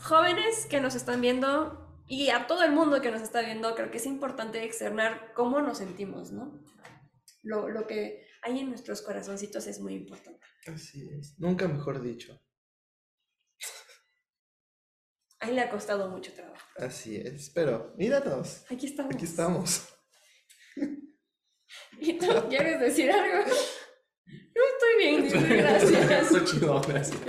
[0.00, 3.90] jóvenes que nos están viendo y a todo el mundo que nos está viendo, creo
[3.90, 6.52] que es importante externar cómo nos sentimos, ¿no?
[7.42, 10.46] Lo, lo que hay en nuestros corazoncitos es muy importante.
[10.72, 11.38] Así es.
[11.38, 12.40] Nunca mejor dicho.
[15.40, 16.64] A él le ha costado mucho trabajo.
[16.76, 17.50] Así es.
[17.50, 18.64] Pero míranos.
[18.70, 19.14] Aquí estamos.
[19.14, 19.88] Aquí estamos.
[21.98, 23.50] ¿Y tú quieres decir algo?
[24.26, 26.10] No estoy bien, dice, gracias.
[26.32, 27.20] Eso chido, gracias.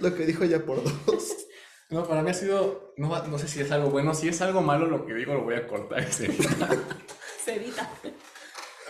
[0.00, 1.46] Lo que dijo ya por dos.
[1.90, 4.62] No, para mí ha sido, no, no sé si es algo bueno, si es algo
[4.62, 6.02] malo lo que digo lo voy a cortar.
[6.08, 6.68] y se edita.
[7.44, 7.90] Se evita.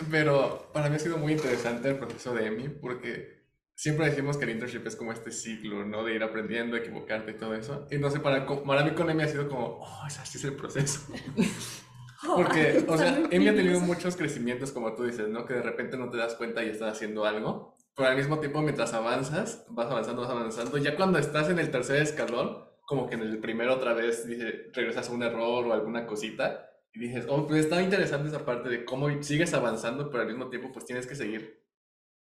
[0.09, 4.45] Pero para mí ha sido muy interesante el proceso de EMI porque siempre decimos que
[4.45, 6.03] el internship es como este ciclo, ¿no?
[6.03, 7.87] De ir aprendiendo, equivocarte y todo eso.
[7.91, 10.43] Y no sé, para, para mí con EMI ha sido como, oh, es así es
[10.43, 11.01] el proceso.
[12.35, 15.45] Porque, o sea, Emi ha tenido muchos crecimientos, como tú dices, ¿no?
[15.45, 17.75] Que de repente no te das cuenta y estás haciendo algo.
[17.95, 20.77] Pero al mismo tiempo, mientras avanzas, vas avanzando, vas avanzando.
[20.77, 24.69] Ya cuando estás en el tercer escalón, como que en el primero otra vez dice,
[24.73, 26.69] regresas a un error o alguna cosita.
[26.95, 30.49] Y dices, oh, pues está interesante esa parte de cómo sigues avanzando, pero al mismo
[30.49, 31.61] tiempo, pues tienes que seguir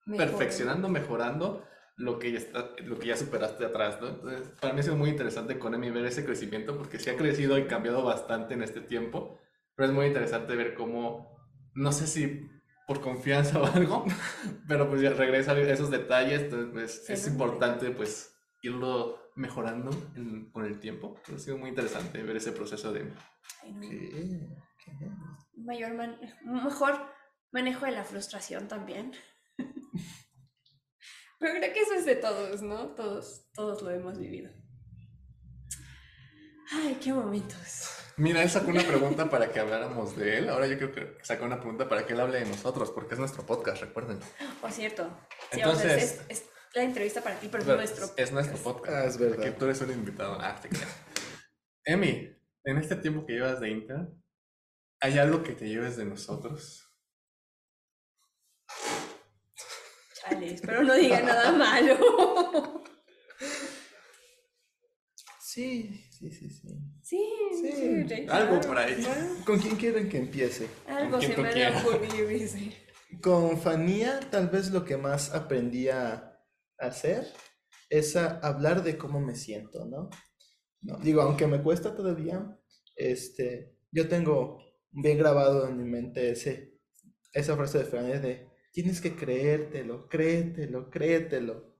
[0.07, 0.27] Mejor.
[0.29, 1.65] perfeccionando, mejorando
[1.97, 4.09] lo que ya está, lo que ya superaste atrás, ¿no?
[4.09, 7.17] Entonces, para mí ha sido muy interesante con Emi ver ese crecimiento porque sí ha
[7.17, 9.39] crecido y cambiado bastante en este tiempo,
[9.75, 11.37] pero es muy interesante ver cómo,
[11.75, 12.49] no sé si
[12.87, 14.05] por confianza o algo,
[14.69, 19.91] pero pues ya regresa a esos detalles, entonces pues, Se es importante pues irlo mejorando
[20.17, 21.17] en- con el tiempo.
[21.27, 23.07] Pero ha sido muy interesante ver ese proceso de...
[23.63, 23.81] Ay, no.
[23.81, 24.49] ¿Qué?
[24.85, 25.11] ¿Qué?
[25.57, 27.13] mayor man- un mejor
[27.53, 29.13] manejo de la frustración también.
[31.39, 32.95] Pero creo que eso es de todos, ¿no?
[32.95, 34.51] Todos, todos lo hemos vivido.
[36.73, 37.89] Ay, qué momentos.
[38.17, 40.49] Mira, él sacó una pregunta para que habláramos de él.
[40.49, 43.21] Ahora yo creo que sacó una pregunta para que él hable de nosotros, porque es
[43.21, 44.21] nuestro podcast, recuerden.
[44.61, 45.05] Por cierto,
[45.51, 48.11] sí, o sea, Entonces- es, es la entrevista para ti, pero es nuestro.
[48.17, 48.87] Es nuestro podcast.
[48.87, 49.05] podcast.
[49.05, 49.43] Ah, es verdad.
[49.45, 50.39] Que tú eres un invitado.
[50.41, 50.89] Ah, te creo.
[51.85, 52.31] Emi,
[52.65, 54.23] en este tiempo que llevas de intern,
[55.01, 56.89] ¿hay algo que te lleves de nosotros?
[60.15, 62.83] Chale, espero no diga nada malo.
[65.41, 66.69] Sí, sí, sí, sí.
[67.03, 67.73] Sí, Sí,
[68.09, 69.07] sí, algo claro, por ahí.
[69.45, 70.69] ¿Con quién quieren que empiece?
[70.87, 72.73] Algo se me ocurrir, dice.
[73.21, 76.41] Con Fanía, tal vez lo que más aprendí a
[76.79, 77.27] hacer
[77.91, 80.09] es a hablar de cómo me siento, ¿no?
[80.83, 82.59] No, Digo, aunque me cuesta todavía,
[82.97, 84.59] este, yo tengo
[84.91, 86.79] bien grabado en mi mente ese,
[87.33, 91.75] esa frase de Fanía de tienes que creértelo, créetelo, créetelo.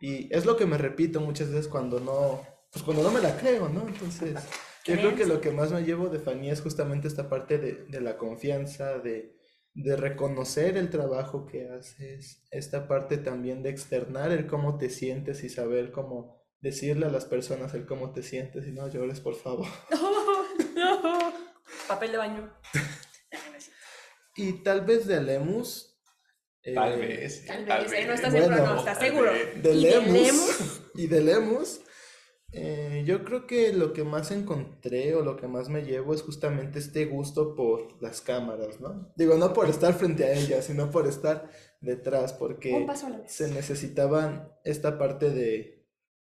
[0.00, 3.36] Y es lo que me repito muchas veces cuando no, pues cuando no me la
[3.36, 3.86] creo, ¿no?
[3.86, 4.34] Entonces,
[4.84, 7.84] yo creo que lo que más me llevo de Fanny es justamente esta parte de,
[7.88, 9.36] de la confianza, de,
[9.74, 15.44] de reconocer el trabajo que haces, esta parte también de externar el cómo te sientes
[15.44, 19.34] y saber cómo decirle a las personas el cómo te sientes y no llores, por
[19.36, 19.66] favor.
[20.76, 21.32] no.
[21.86, 22.52] Papel de baño.
[24.36, 25.98] Y tal vez de Lemus.
[26.62, 27.44] eh, Tal vez.
[27.46, 28.04] Tal tal vez, ¿eh?
[28.04, 28.20] No vez.
[28.20, 29.32] está seguro, Bueno, no, está seguro.
[29.32, 31.80] de ¿Y de Lemus, y de Lemus,
[32.52, 36.22] eh, yo creo que lo que más encontré o lo que más me llevo es
[36.22, 39.12] justamente este gusto por las cámaras, ¿no?
[39.16, 42.86] Digo, no por estar frente a ellas, sino por estar detrás, porque
[43.26, 45.77] se necesitaban esta parte de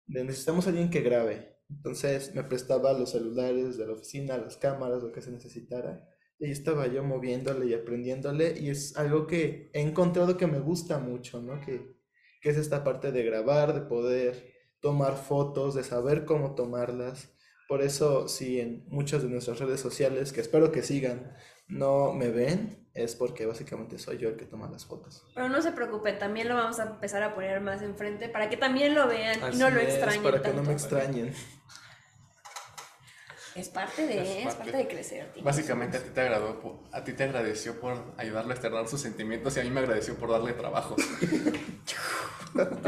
[0.07, 1.57] necesitamos alguien que grabe.
[1.69, 6.07] Entonces me prestaba los celulares de la oficina, las cámaras, lo que se necesitara.
[6.39, 8.57] Y estaba yo moviéndole y aprendiéndole.
[8.59, 11.59] Y es algo que he encontrado que me gusta mucho, ¿no?
[11.61, 11.97] Que,
[12.41, 17.33] que es esta parte de grabar, de poder tomar fotos, de saber cómo tomarlas.
[17.67, 21.35] Por eso, si en muchas de nuestras redes sociales, que espero que sigan,
[21.67, 25.23] no me ven, es porque básicamente soy yo el que toma las fotos.
[25.35, 28.57] Pero no se preocupen, también lo vamos a empezar a poner más enfrente para que
[28.57, 31.33] también lo vean y no lo es, extrañen para que no me extrañen.
[33.55, 34.71] Es parte de, Es es parte.
[34.71, 35.31] parte de crecer.
[35.33, 35.43] tío.
[35.43, 39.55] Básicamente a ti te agradó, a ti te agradeció por ayudarle a externar sus sentimientos
[39.57, 40.95] y a mí me agradeció por darle trabajo.
[42.53, 42.79] bueno,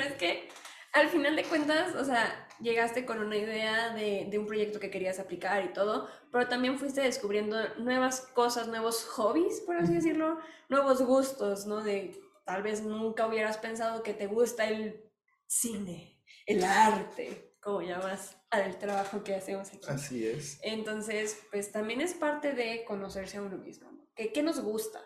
[0.00, 0.48] es que
[0.92, 4.90] al final de cuentas, o sea, llegaste con una idea de, de un proyecto que
[4.90, 10.38] querías aplicar y todo, pero también fuiste descubriendo nuevas cosas, nuevos hobbies, por así decirlo,
[10.68, 11.82] nuevos gustos, ¿no?
[11.82, 15.10] De tal vez nunca hubieras pensado que te gusta el
[15.46, 19.86] cine, el arte, como llamas al trabajo que hacemos aquí.
[19.88, 20.58] Así es.
[20.62, 23.90] Entonces, pues también es parte de conocerse a uno mismo.
[23.92, 24.08] ¿no?
[24.14, 25.00] ¿Qué, qué nos gusta?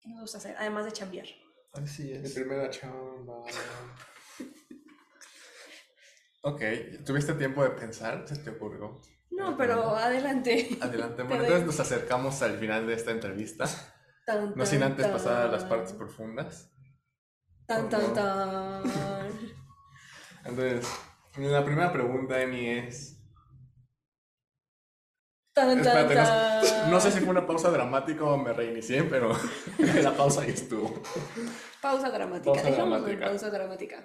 [0.00, 0.56] ¿Qué nos gusta hacer?
[0.58, 1.26] Además de chambear.
[1.74, 2.32] Así Mi es.
[2.32, 3.42] primera chamba.
[6.46, 6.60] Ok,
[7.06, 8.28] ¿tuviste tiempo de pensar?
[8.28, 9.00] ¿Se te ocurrió?
[9.30, 10.76] No, pero adelante.
[10.78, 11.16] Adelante.
[11.16, 13.64] Te Bueno, entonces nos acercamos al final de esta entrevista.
[14.26, 16.70] Tan, No sin tan, antes pasar a las partes profundas.
[17.66, 18.12] Tan, ¿O tan, no?
[18.12, 18.82] tan.
[20.44, 20.86] Entonces,
[21.38, 23.18] la primera pregunta, Emi, es...
[25.54, 26.90] Tan, tan, Espérate, no, tan.
[26.90, 29.32] no sé si fue una pausa dramática o me reinicié, pero
[30.02, 31.02] la pausa ahí estuvo.
[31.80, 32.62] Pausa dramática.
[32.62, 33.20] Pausa Dejémoslo en dramática.
[33.20, 34.04] pausa dramática.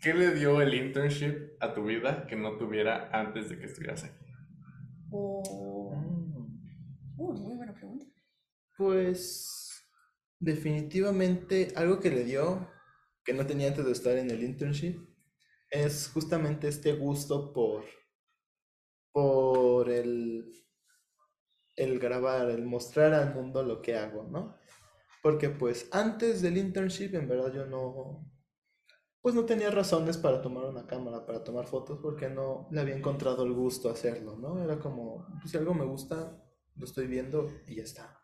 [0.00, 4.04] ¿Qué le dio el internship a tu vida que no tuviera antes de que estuvieras
[4.04, 4.26] aquí?
[5.10, 5.94] Oh.
[5.94, 6.24] Mm.
[7.16, 8.06] Uh, muy buena pregunta.
[8.76, 9.82] Pues
[10.38, 12.70] definitivamente algo que le dio,
[13.24, 14.98] que no tenía antes de estar en el internship,
[15.70, 17.84] es justamente este gusto por,
[19.12, 20.52] por el,
[21.76, 24.56] el grabar, el mostrar al mundo lo que hago, ¿no?
[25.22, 28.33] Porque pues antes del internship en verdad yo no,
[29.24, 32.94] pues no tenía razones para tomar una cámara, para tomar fotos, porque no le había
[32.94, 34.62] encontrado el gusto a hacerlo, ¿no?
[34.62, 36.44] Era como, pues si algo me gusta,
[36.76, 38.20] lo estoy viendo y ya está.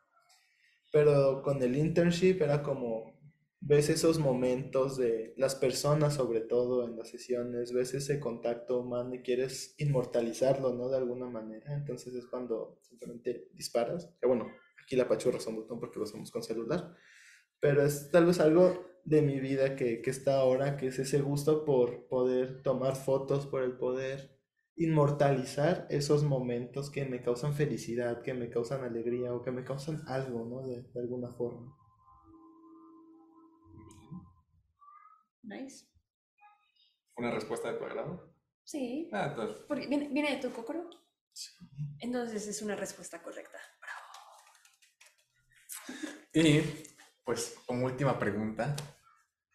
[0.93, 3.19] Pero con el internship era como,
[3.61, 9.15] ves esos momentos de las personas, sobre todo en las sesiones, ves ese contacto humano
[9.15, 10.91] y quieres inmortalizarlo, ¿no?
[10.91, 11.73] De alguna manera.
[11.73, 14.15] Entonces es cuando simplemente disparas.
[14.21, 14.49] Bueno,
[14.85, 16.95] aquí la pachurra un botón porque lo hacemos con celular.
[17.61, 21.21] Pero es tal vez algo de mi vida que, que está ahora, que es ese
[21.21, 24.41] gusto por poder tomar fotos, por el poder
[24.77, 30.03] inmortalizar esos momentos que me causan felicidad, que me causan alegría o que me causan
[30.07, 30.67] algo, ¿no?
[30.67, 31.77] De, de alguna forma.
[35.43, 35.87] Nice.
[37.15, 38.33] ¿Fue una respuesta de tu agrado?
[38.65, 39.11] Sí.
[39.13, 40.89] Ah, entonces, Porque viene, viene de tu cocoro.
[41.99, 43.59] Entonces es una respuesta correcta.
[46.33, 46.63] Y,
[47.25, 48.77] pues, como última pregunta,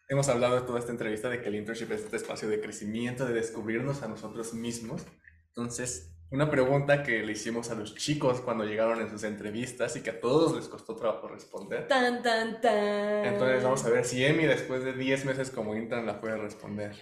[0.08, 3.26] hemos hablado de toda esta entrevista de que el internship es este espacio de crecimiento,
[3.26, 5.04] de descubrirnos a nosotros mismos.
[5.48, 10.02] Entonces, una pregunta que le hicimos a los chicos cuando llegaron en sus entrevistas y
[10.02, 11.86] que a todos les costó trabajo responder.
[11.86, 13.24] Tan, tan, tan.
[13.24, 16.96] Entonces, vamos a ver si Emi, después de 10 meses como intern, la puede responder.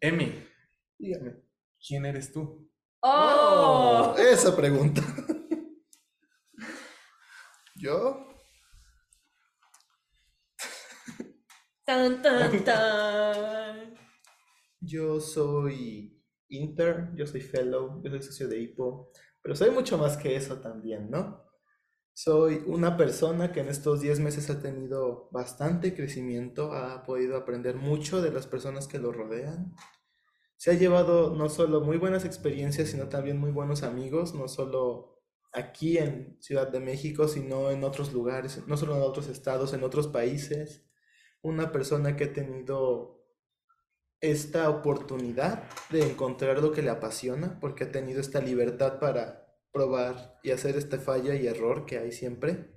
[0.00, 0.46] Emi,
[0.98, 1.36] Dígame.
[1.86, 2.70] ¿quién eres tú?
[3.00, 4.14] ¡Oh!
[4.18, 5.02] Esa pregunta.
[7.74, 8.31] ¿Yo?
[11.84, 13.94] Tan, tan, tan.
[14.80, 19.10] Yo soy intern, yo soy fellow, yo soy socio de IPO,
[19.42, 21.42] pero soy mucho más que eso también, ¿no?
[22.14, 27.76] Soy una persona que en estos 10 meses ha tenido bastante crecimiento, ha podido aprender
[27.76, 29.74] mucho de las personas que lo rodean.
[30.56, 35.22] Se ha llevado no solo muy buenas experiencias, sino también muy buenos amigos, no solo
[35.52, 39.82] aquí en Ciudad de México, sino en otros lugares, no solo en otros estados, en
[39.82, 40.84] otros países.
[41.42, 43.22] Una persona que ha tenido
[44.20, 50.38] esta oportunidad de encontrar lo que le apasiona, porque ha tenido esta libertad para probar
[50.44, 52.72] y hacer este falla y error que hay siempre.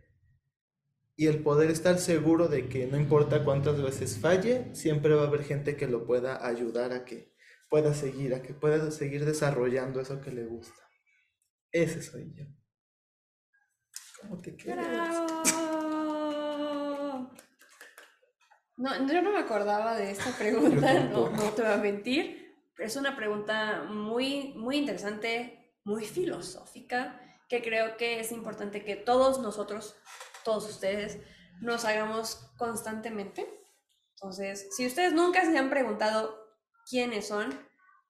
[1.15, 5.27] Y el poder estar seguro de que no importa cuántas veces falle, siempre va a
[5.27, 7.33] haber gente que lo pueda ayudar a que
[7.69, 10.81] pueda seguir, a que pueda seguir desarrollando eso que le gusta.
[11.71, 12.45] Ese soy yo.
[14.21, 14.77] ¿Cómo te quedas?
[14.87, 15.85] ¡Bravo!
[18.77, 22.87] No, yo no me acordaba de esta pregunta, no, no te voy a mentir, pero
[22.87, 29.39] es una pregunta muy, muy interesante, muy filosófica, que creo que es importante que todos
[29.39, 29.95] nosotros,
[30.43, 31.19] todos ustedes,
[31.61, 33.47] nos hagamos constantemente.
[34.15, 36.37] Entonces, si ustedes nunca se han preguntado
[36.89, 37.51] quiénes son,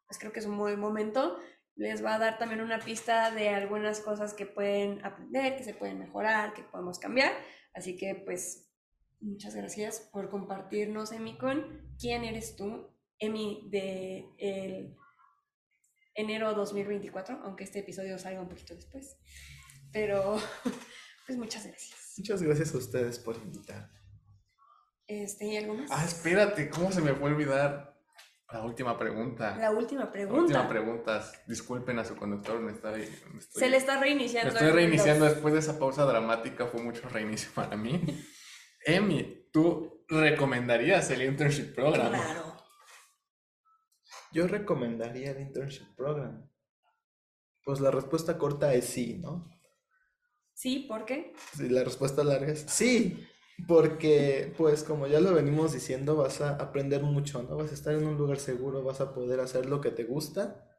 [0.08, 1.40] pues creo que es un buen momento.
[1.76, 5.74] Les va a dar también una pista de algunas cosas que pueden aprender, que se
[5.74, 7.34] pueden mejorar, que podemos cambiar.
[7.74, 8.72] Así que, pues,
[9.22, 12.90] muchas gracias por compartirnos, Emi, con quién eres tú,
[13.20, 14.96] Emi, de el
[16.16, 19.18] enero 2024, aunque este episodio salga un poquito después.
[19.92, 20.38] Pero,
[21.26, 22.14] pues, muchas gracias.
[22.18, 23.94] Muchas gracias a ustedes por invitarme.
[25.08, 25.90] Este, ¿y algo más?
[25.92, 27.96] Ah, espérate, ¿cómo se me fue a olvidar
[28.52, 29.56] la última pregunta?
[29.58, 30.42] La última La pregunta.
[30.42, 31.32] última pregunta.
[31.48, 34.50] Disculpen a su conductor, me está, me estoy, Se le está me reiniciando.
[34.54, 38.02] estoy el reiniciando después de esa pausa dramática, fue mucho reinicio para mí.
[38.86, 42.10] Emi, ¿tú recomendarías el internship program?
[42.10, 42.56] Claro.
[44.32, 46.48] Yo recomendaría el internship program.
[47.64, 49.50] Pues la respuesta corta es sí, ¿no?
[50.54, 51.34] Sí, ¿por qué?
[51.54, 53.28] Sí, la respuesta larga es sí,
[53.68, 57.58] porque pues como ya lo venimos diciendo, vas a aprender mucho, ¿no?
[57.58, 60.70] Vas a estar en un lugar seguro, vas a poder hacer lo que te gusta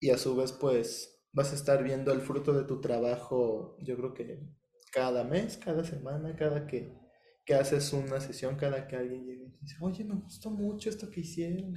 [0.00, 3.96] y a su vez pues vas a estar viendo el fruto de tu trabajo, yo
[3.96, 4.57] creo que
[4.92, 6.92] cada mes, cada semana, cada que,
[7.44, 11.10] que haces una sesión, cada que alguien llega y dice, oye, me gustó mucho esto
[11.10, 11.74] que hicieron.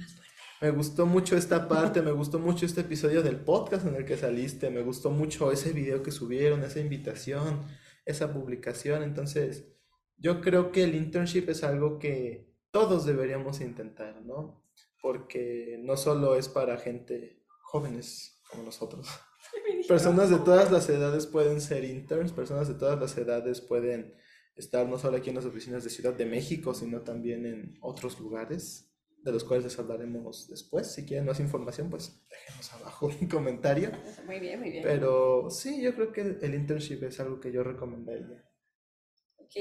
[0.60, 4.16] Me gustó mucho esta parte, me gustó mucho este episodio del podcast en el que
[4.16, 7.66] saliste, me gustó mucho ese video que subieron, esa invitación,
[8.04, 9.02] esa publicación.
[9.02, 9.72] Entonces,
[10.16, 14.64] yo creo que el internship es algo que todos deberíamos intentar, ¿no?
[15.00, 19.08] Porque no solo es para gente jóvenes como nosotros.
[19.88, 24.14] Personas de todas las edades pueden ser interns, personas de todas las edades pueden
[24.56, 28.18] estar no solo aquí en las oficinas de Ciudad de México, sino también en otros
[28.20, 30.92] lugares, de los cuales les hablaremos después.
[30.92, 33.90] Si quieren más información, pues déjenos abajo un comentario.
[34.26, 34.82] Muy bien, muy bien.
[34.82, 38.44] Pero sí, yo creo que el, el internship es algo que yo recomendaría.
[39.36, 39.54] Ok.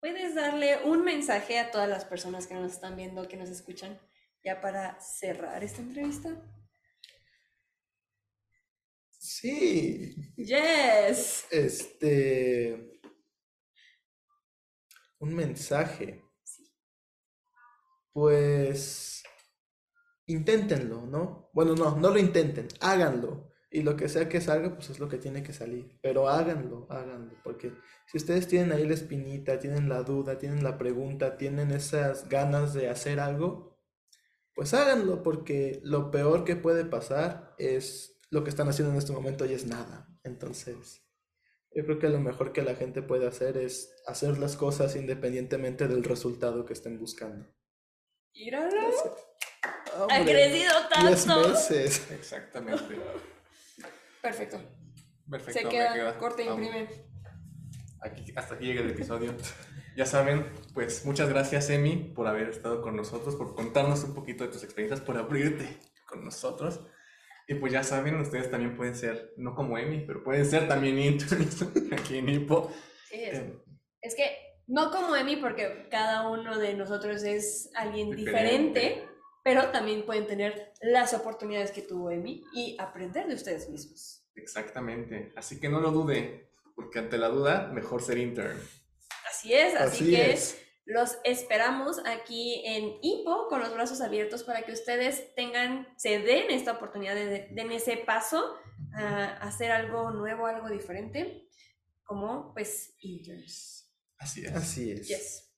[0.00, 4.00] ¿Puedes darle un mensaje a todas las personas que nos están viendo, que nos escuchan,
[4.42, 6.42] ya para cerrar esta entrevista?
[9.42, 11.46] Sí, Yes.
[11.50, 13.00] este...
[15.18, 16.22] Un mensaje.
[18.12, 19.24] Pues...
[20.26, 21.50] Inténtenlo, ¿no?
[21.52, 23.50] Bueno, no, no lo intenten, háganlo.
[23.68, 25.98] Y lo que sea que salga, pues es lo que tiene que salir.
[26.00, 27.34] Pero háganlo, háganlo.
[27.42, 27.72] Porque
[28.06, 32.74] si ustedes tienen ahí la espinita, tienen la duda, tienen la pregunta, tienen esas ganas
[32.74, 33.82] de hacer algo,
[34.54, 35.24] pues háganlo.
[35.24, 39.52] Porque lo peor que puede pasar es lo que están haciendo en este momento y
[39.52, 40.08] es nada.
[40.24, 41.06] Entonces,
[41.70, 45.86] yo creo que lo mejor que la gente puede hacer es hacer las cosas independientemente
[45.86, 47.46] del resultado que estén buscando.
[48.34, 48.90] Míralo.
[50.08, 50.72] Ha crecido
[51.02, 51.50] diez tanto.
[51.50, 52.10] meses.
[52.10, 52.96] Exactamente.
[54.22, 54.58] Perfecto.
[55.30, 56.88] Perfecto, Se me queda, corta y imprime.
[58.00, 59.34] Aquí, hasta aquí llega el episodio.
[59.94, 64.44] Ya saben, pues muchas gracias, Emi, por haber estado con nosotros, por contarnos un poquito
[64.44, 66.80] de tus experiencias, por abrirte con nosotros.
[67.52, 70.98] Y pues ya saben, ustedes también pueden ser, no como Emi, pero pueden ser también
[70.98, 72.72] interns aquí en Hipo.
[73.10, 73.62] Es, Eh,
[74.00, 74.36] es que
[74.66, 78.80] no como Emi, porque cada uno de nosotros es alguien Diferente.
[78.80, 79.08] diferente,
[79.44, 84.24] pero también pueden tener las oportunidades que tuvo Emi y aprender de ustedes mismos.
[84.34, 85.32] Exactamente.
[85.36, 88.58] Así que no lo dude, porque ante la duda, mejor ser intern.
[89.28, 90.58] Así es, así, Así que es.
[90.84, 96.50] Los esperamos aquí en Hipo con los brazos abiertos para que ustedes tengan, se den
[96.50, 98.56] esta oportunidad de den ese paso
[98.94, 101.48] a hacer algo nuevo, algo diferente,
[102.04, 103.92] como pues interns.
[104.18, 104.52] Así es.
[104.54, 105.08] Así es.
[105.08, 105.48] Yes.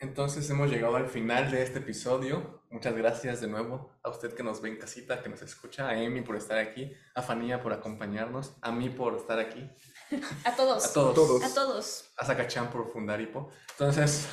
[0.00, 2.62] Entonces hemos llegado al final de este episodio.
[2.70, 6.02] Muchas gracias de nuevo a usted que nos ve en casita, que nos escucha, a
[6.02, 9.70] Emi por estar aquí, a Fanía por acompañarnos, a mí por estar aquí,
[10.44, 10.84] A todos.
[10.84, 11.44] a todos, todos.
[11.44, 12.12] A todos.
[12.18, 13.50] a Sakachan por fundar Hipo.
[13.70, 14.28] Entonces,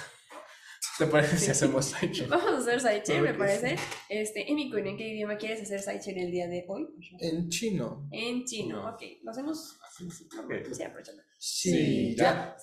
[0.98, 2.30] ¿Te parece si hacemos sidechain?
[2.30, 3.76] Vamos a hacer sidechain, me parece.
[4.10, 6.88] Este, Kun, ¿en qué idioma quieres hacer sidechain el día de hoy?
[7.20, 8.08] En chino.
[8.12, 8.89] En chino, No.
[8.89, 9.02] ok.
[9.24, 10.74] Lo hacemos así, Ok.
[10.74, 11.24] sí, aprovechando.
[11.38, 12.56] Sí, ya.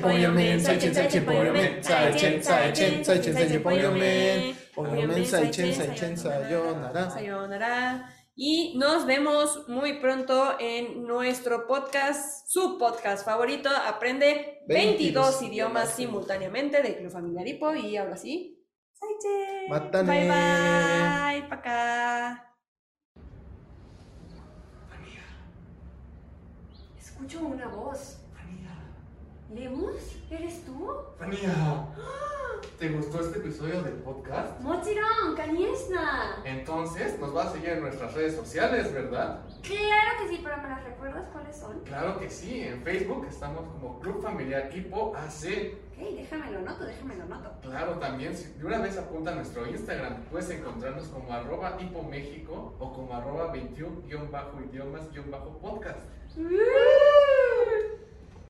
[0.00, 7.10] ponyomen, saichen, saichen, ponyomen, saichen, saichen, saichen, saichen, ponyomen, ponyomen, saichen, saichen, sayonara.
[7.10, 8.14] Sayonara.
[8.40, 16.80] Y nos vemos muy pronto en nuestro podcast, su podcast favorito, Aprende 22 idiomas simultáneamente
[16.80, 17.74] de Club Familiar Hipo.
[17.74, 18.64] Y ahora sí.
[19.68, 20.08] Matane.
[20.08, 21.48] Bye bye.
[21.48, 22.54] Paca.
[26.96, 28.20] Escucho una voz.
[29.54, 30.16] ¿Lemus?
[30.30, 30.90] ¿Eres tú?
[31.18, 31.86] Fania,
[32.78, 34.60] ¿te gustó este episodio del podcast?
[34.60, 36.42] Mochiron, Kaniesna.
[36.44, 39.40] Entonces nos vas a seguir en nuestras redes sociales, ¿verdad?
[39.62, 41.80] Claro que sí, pero ¿me las recuerdas cuáles son?
[41.80, 45.72] Claro que sí, en Facebook estamos como Club Familiar Hipo AC.
[45.96, 47.50] Ok, déjame lo noto, déjame lo noto.
[47.62, 52.74] Claro, también, si de una vez apunta a nuestro Instagram, puedes encontrarnos como arroba hipoméxico
[52.78, 56.00] o como arroba 21-idiomas-podcast.
[56.36, 57.97] ¡Uh!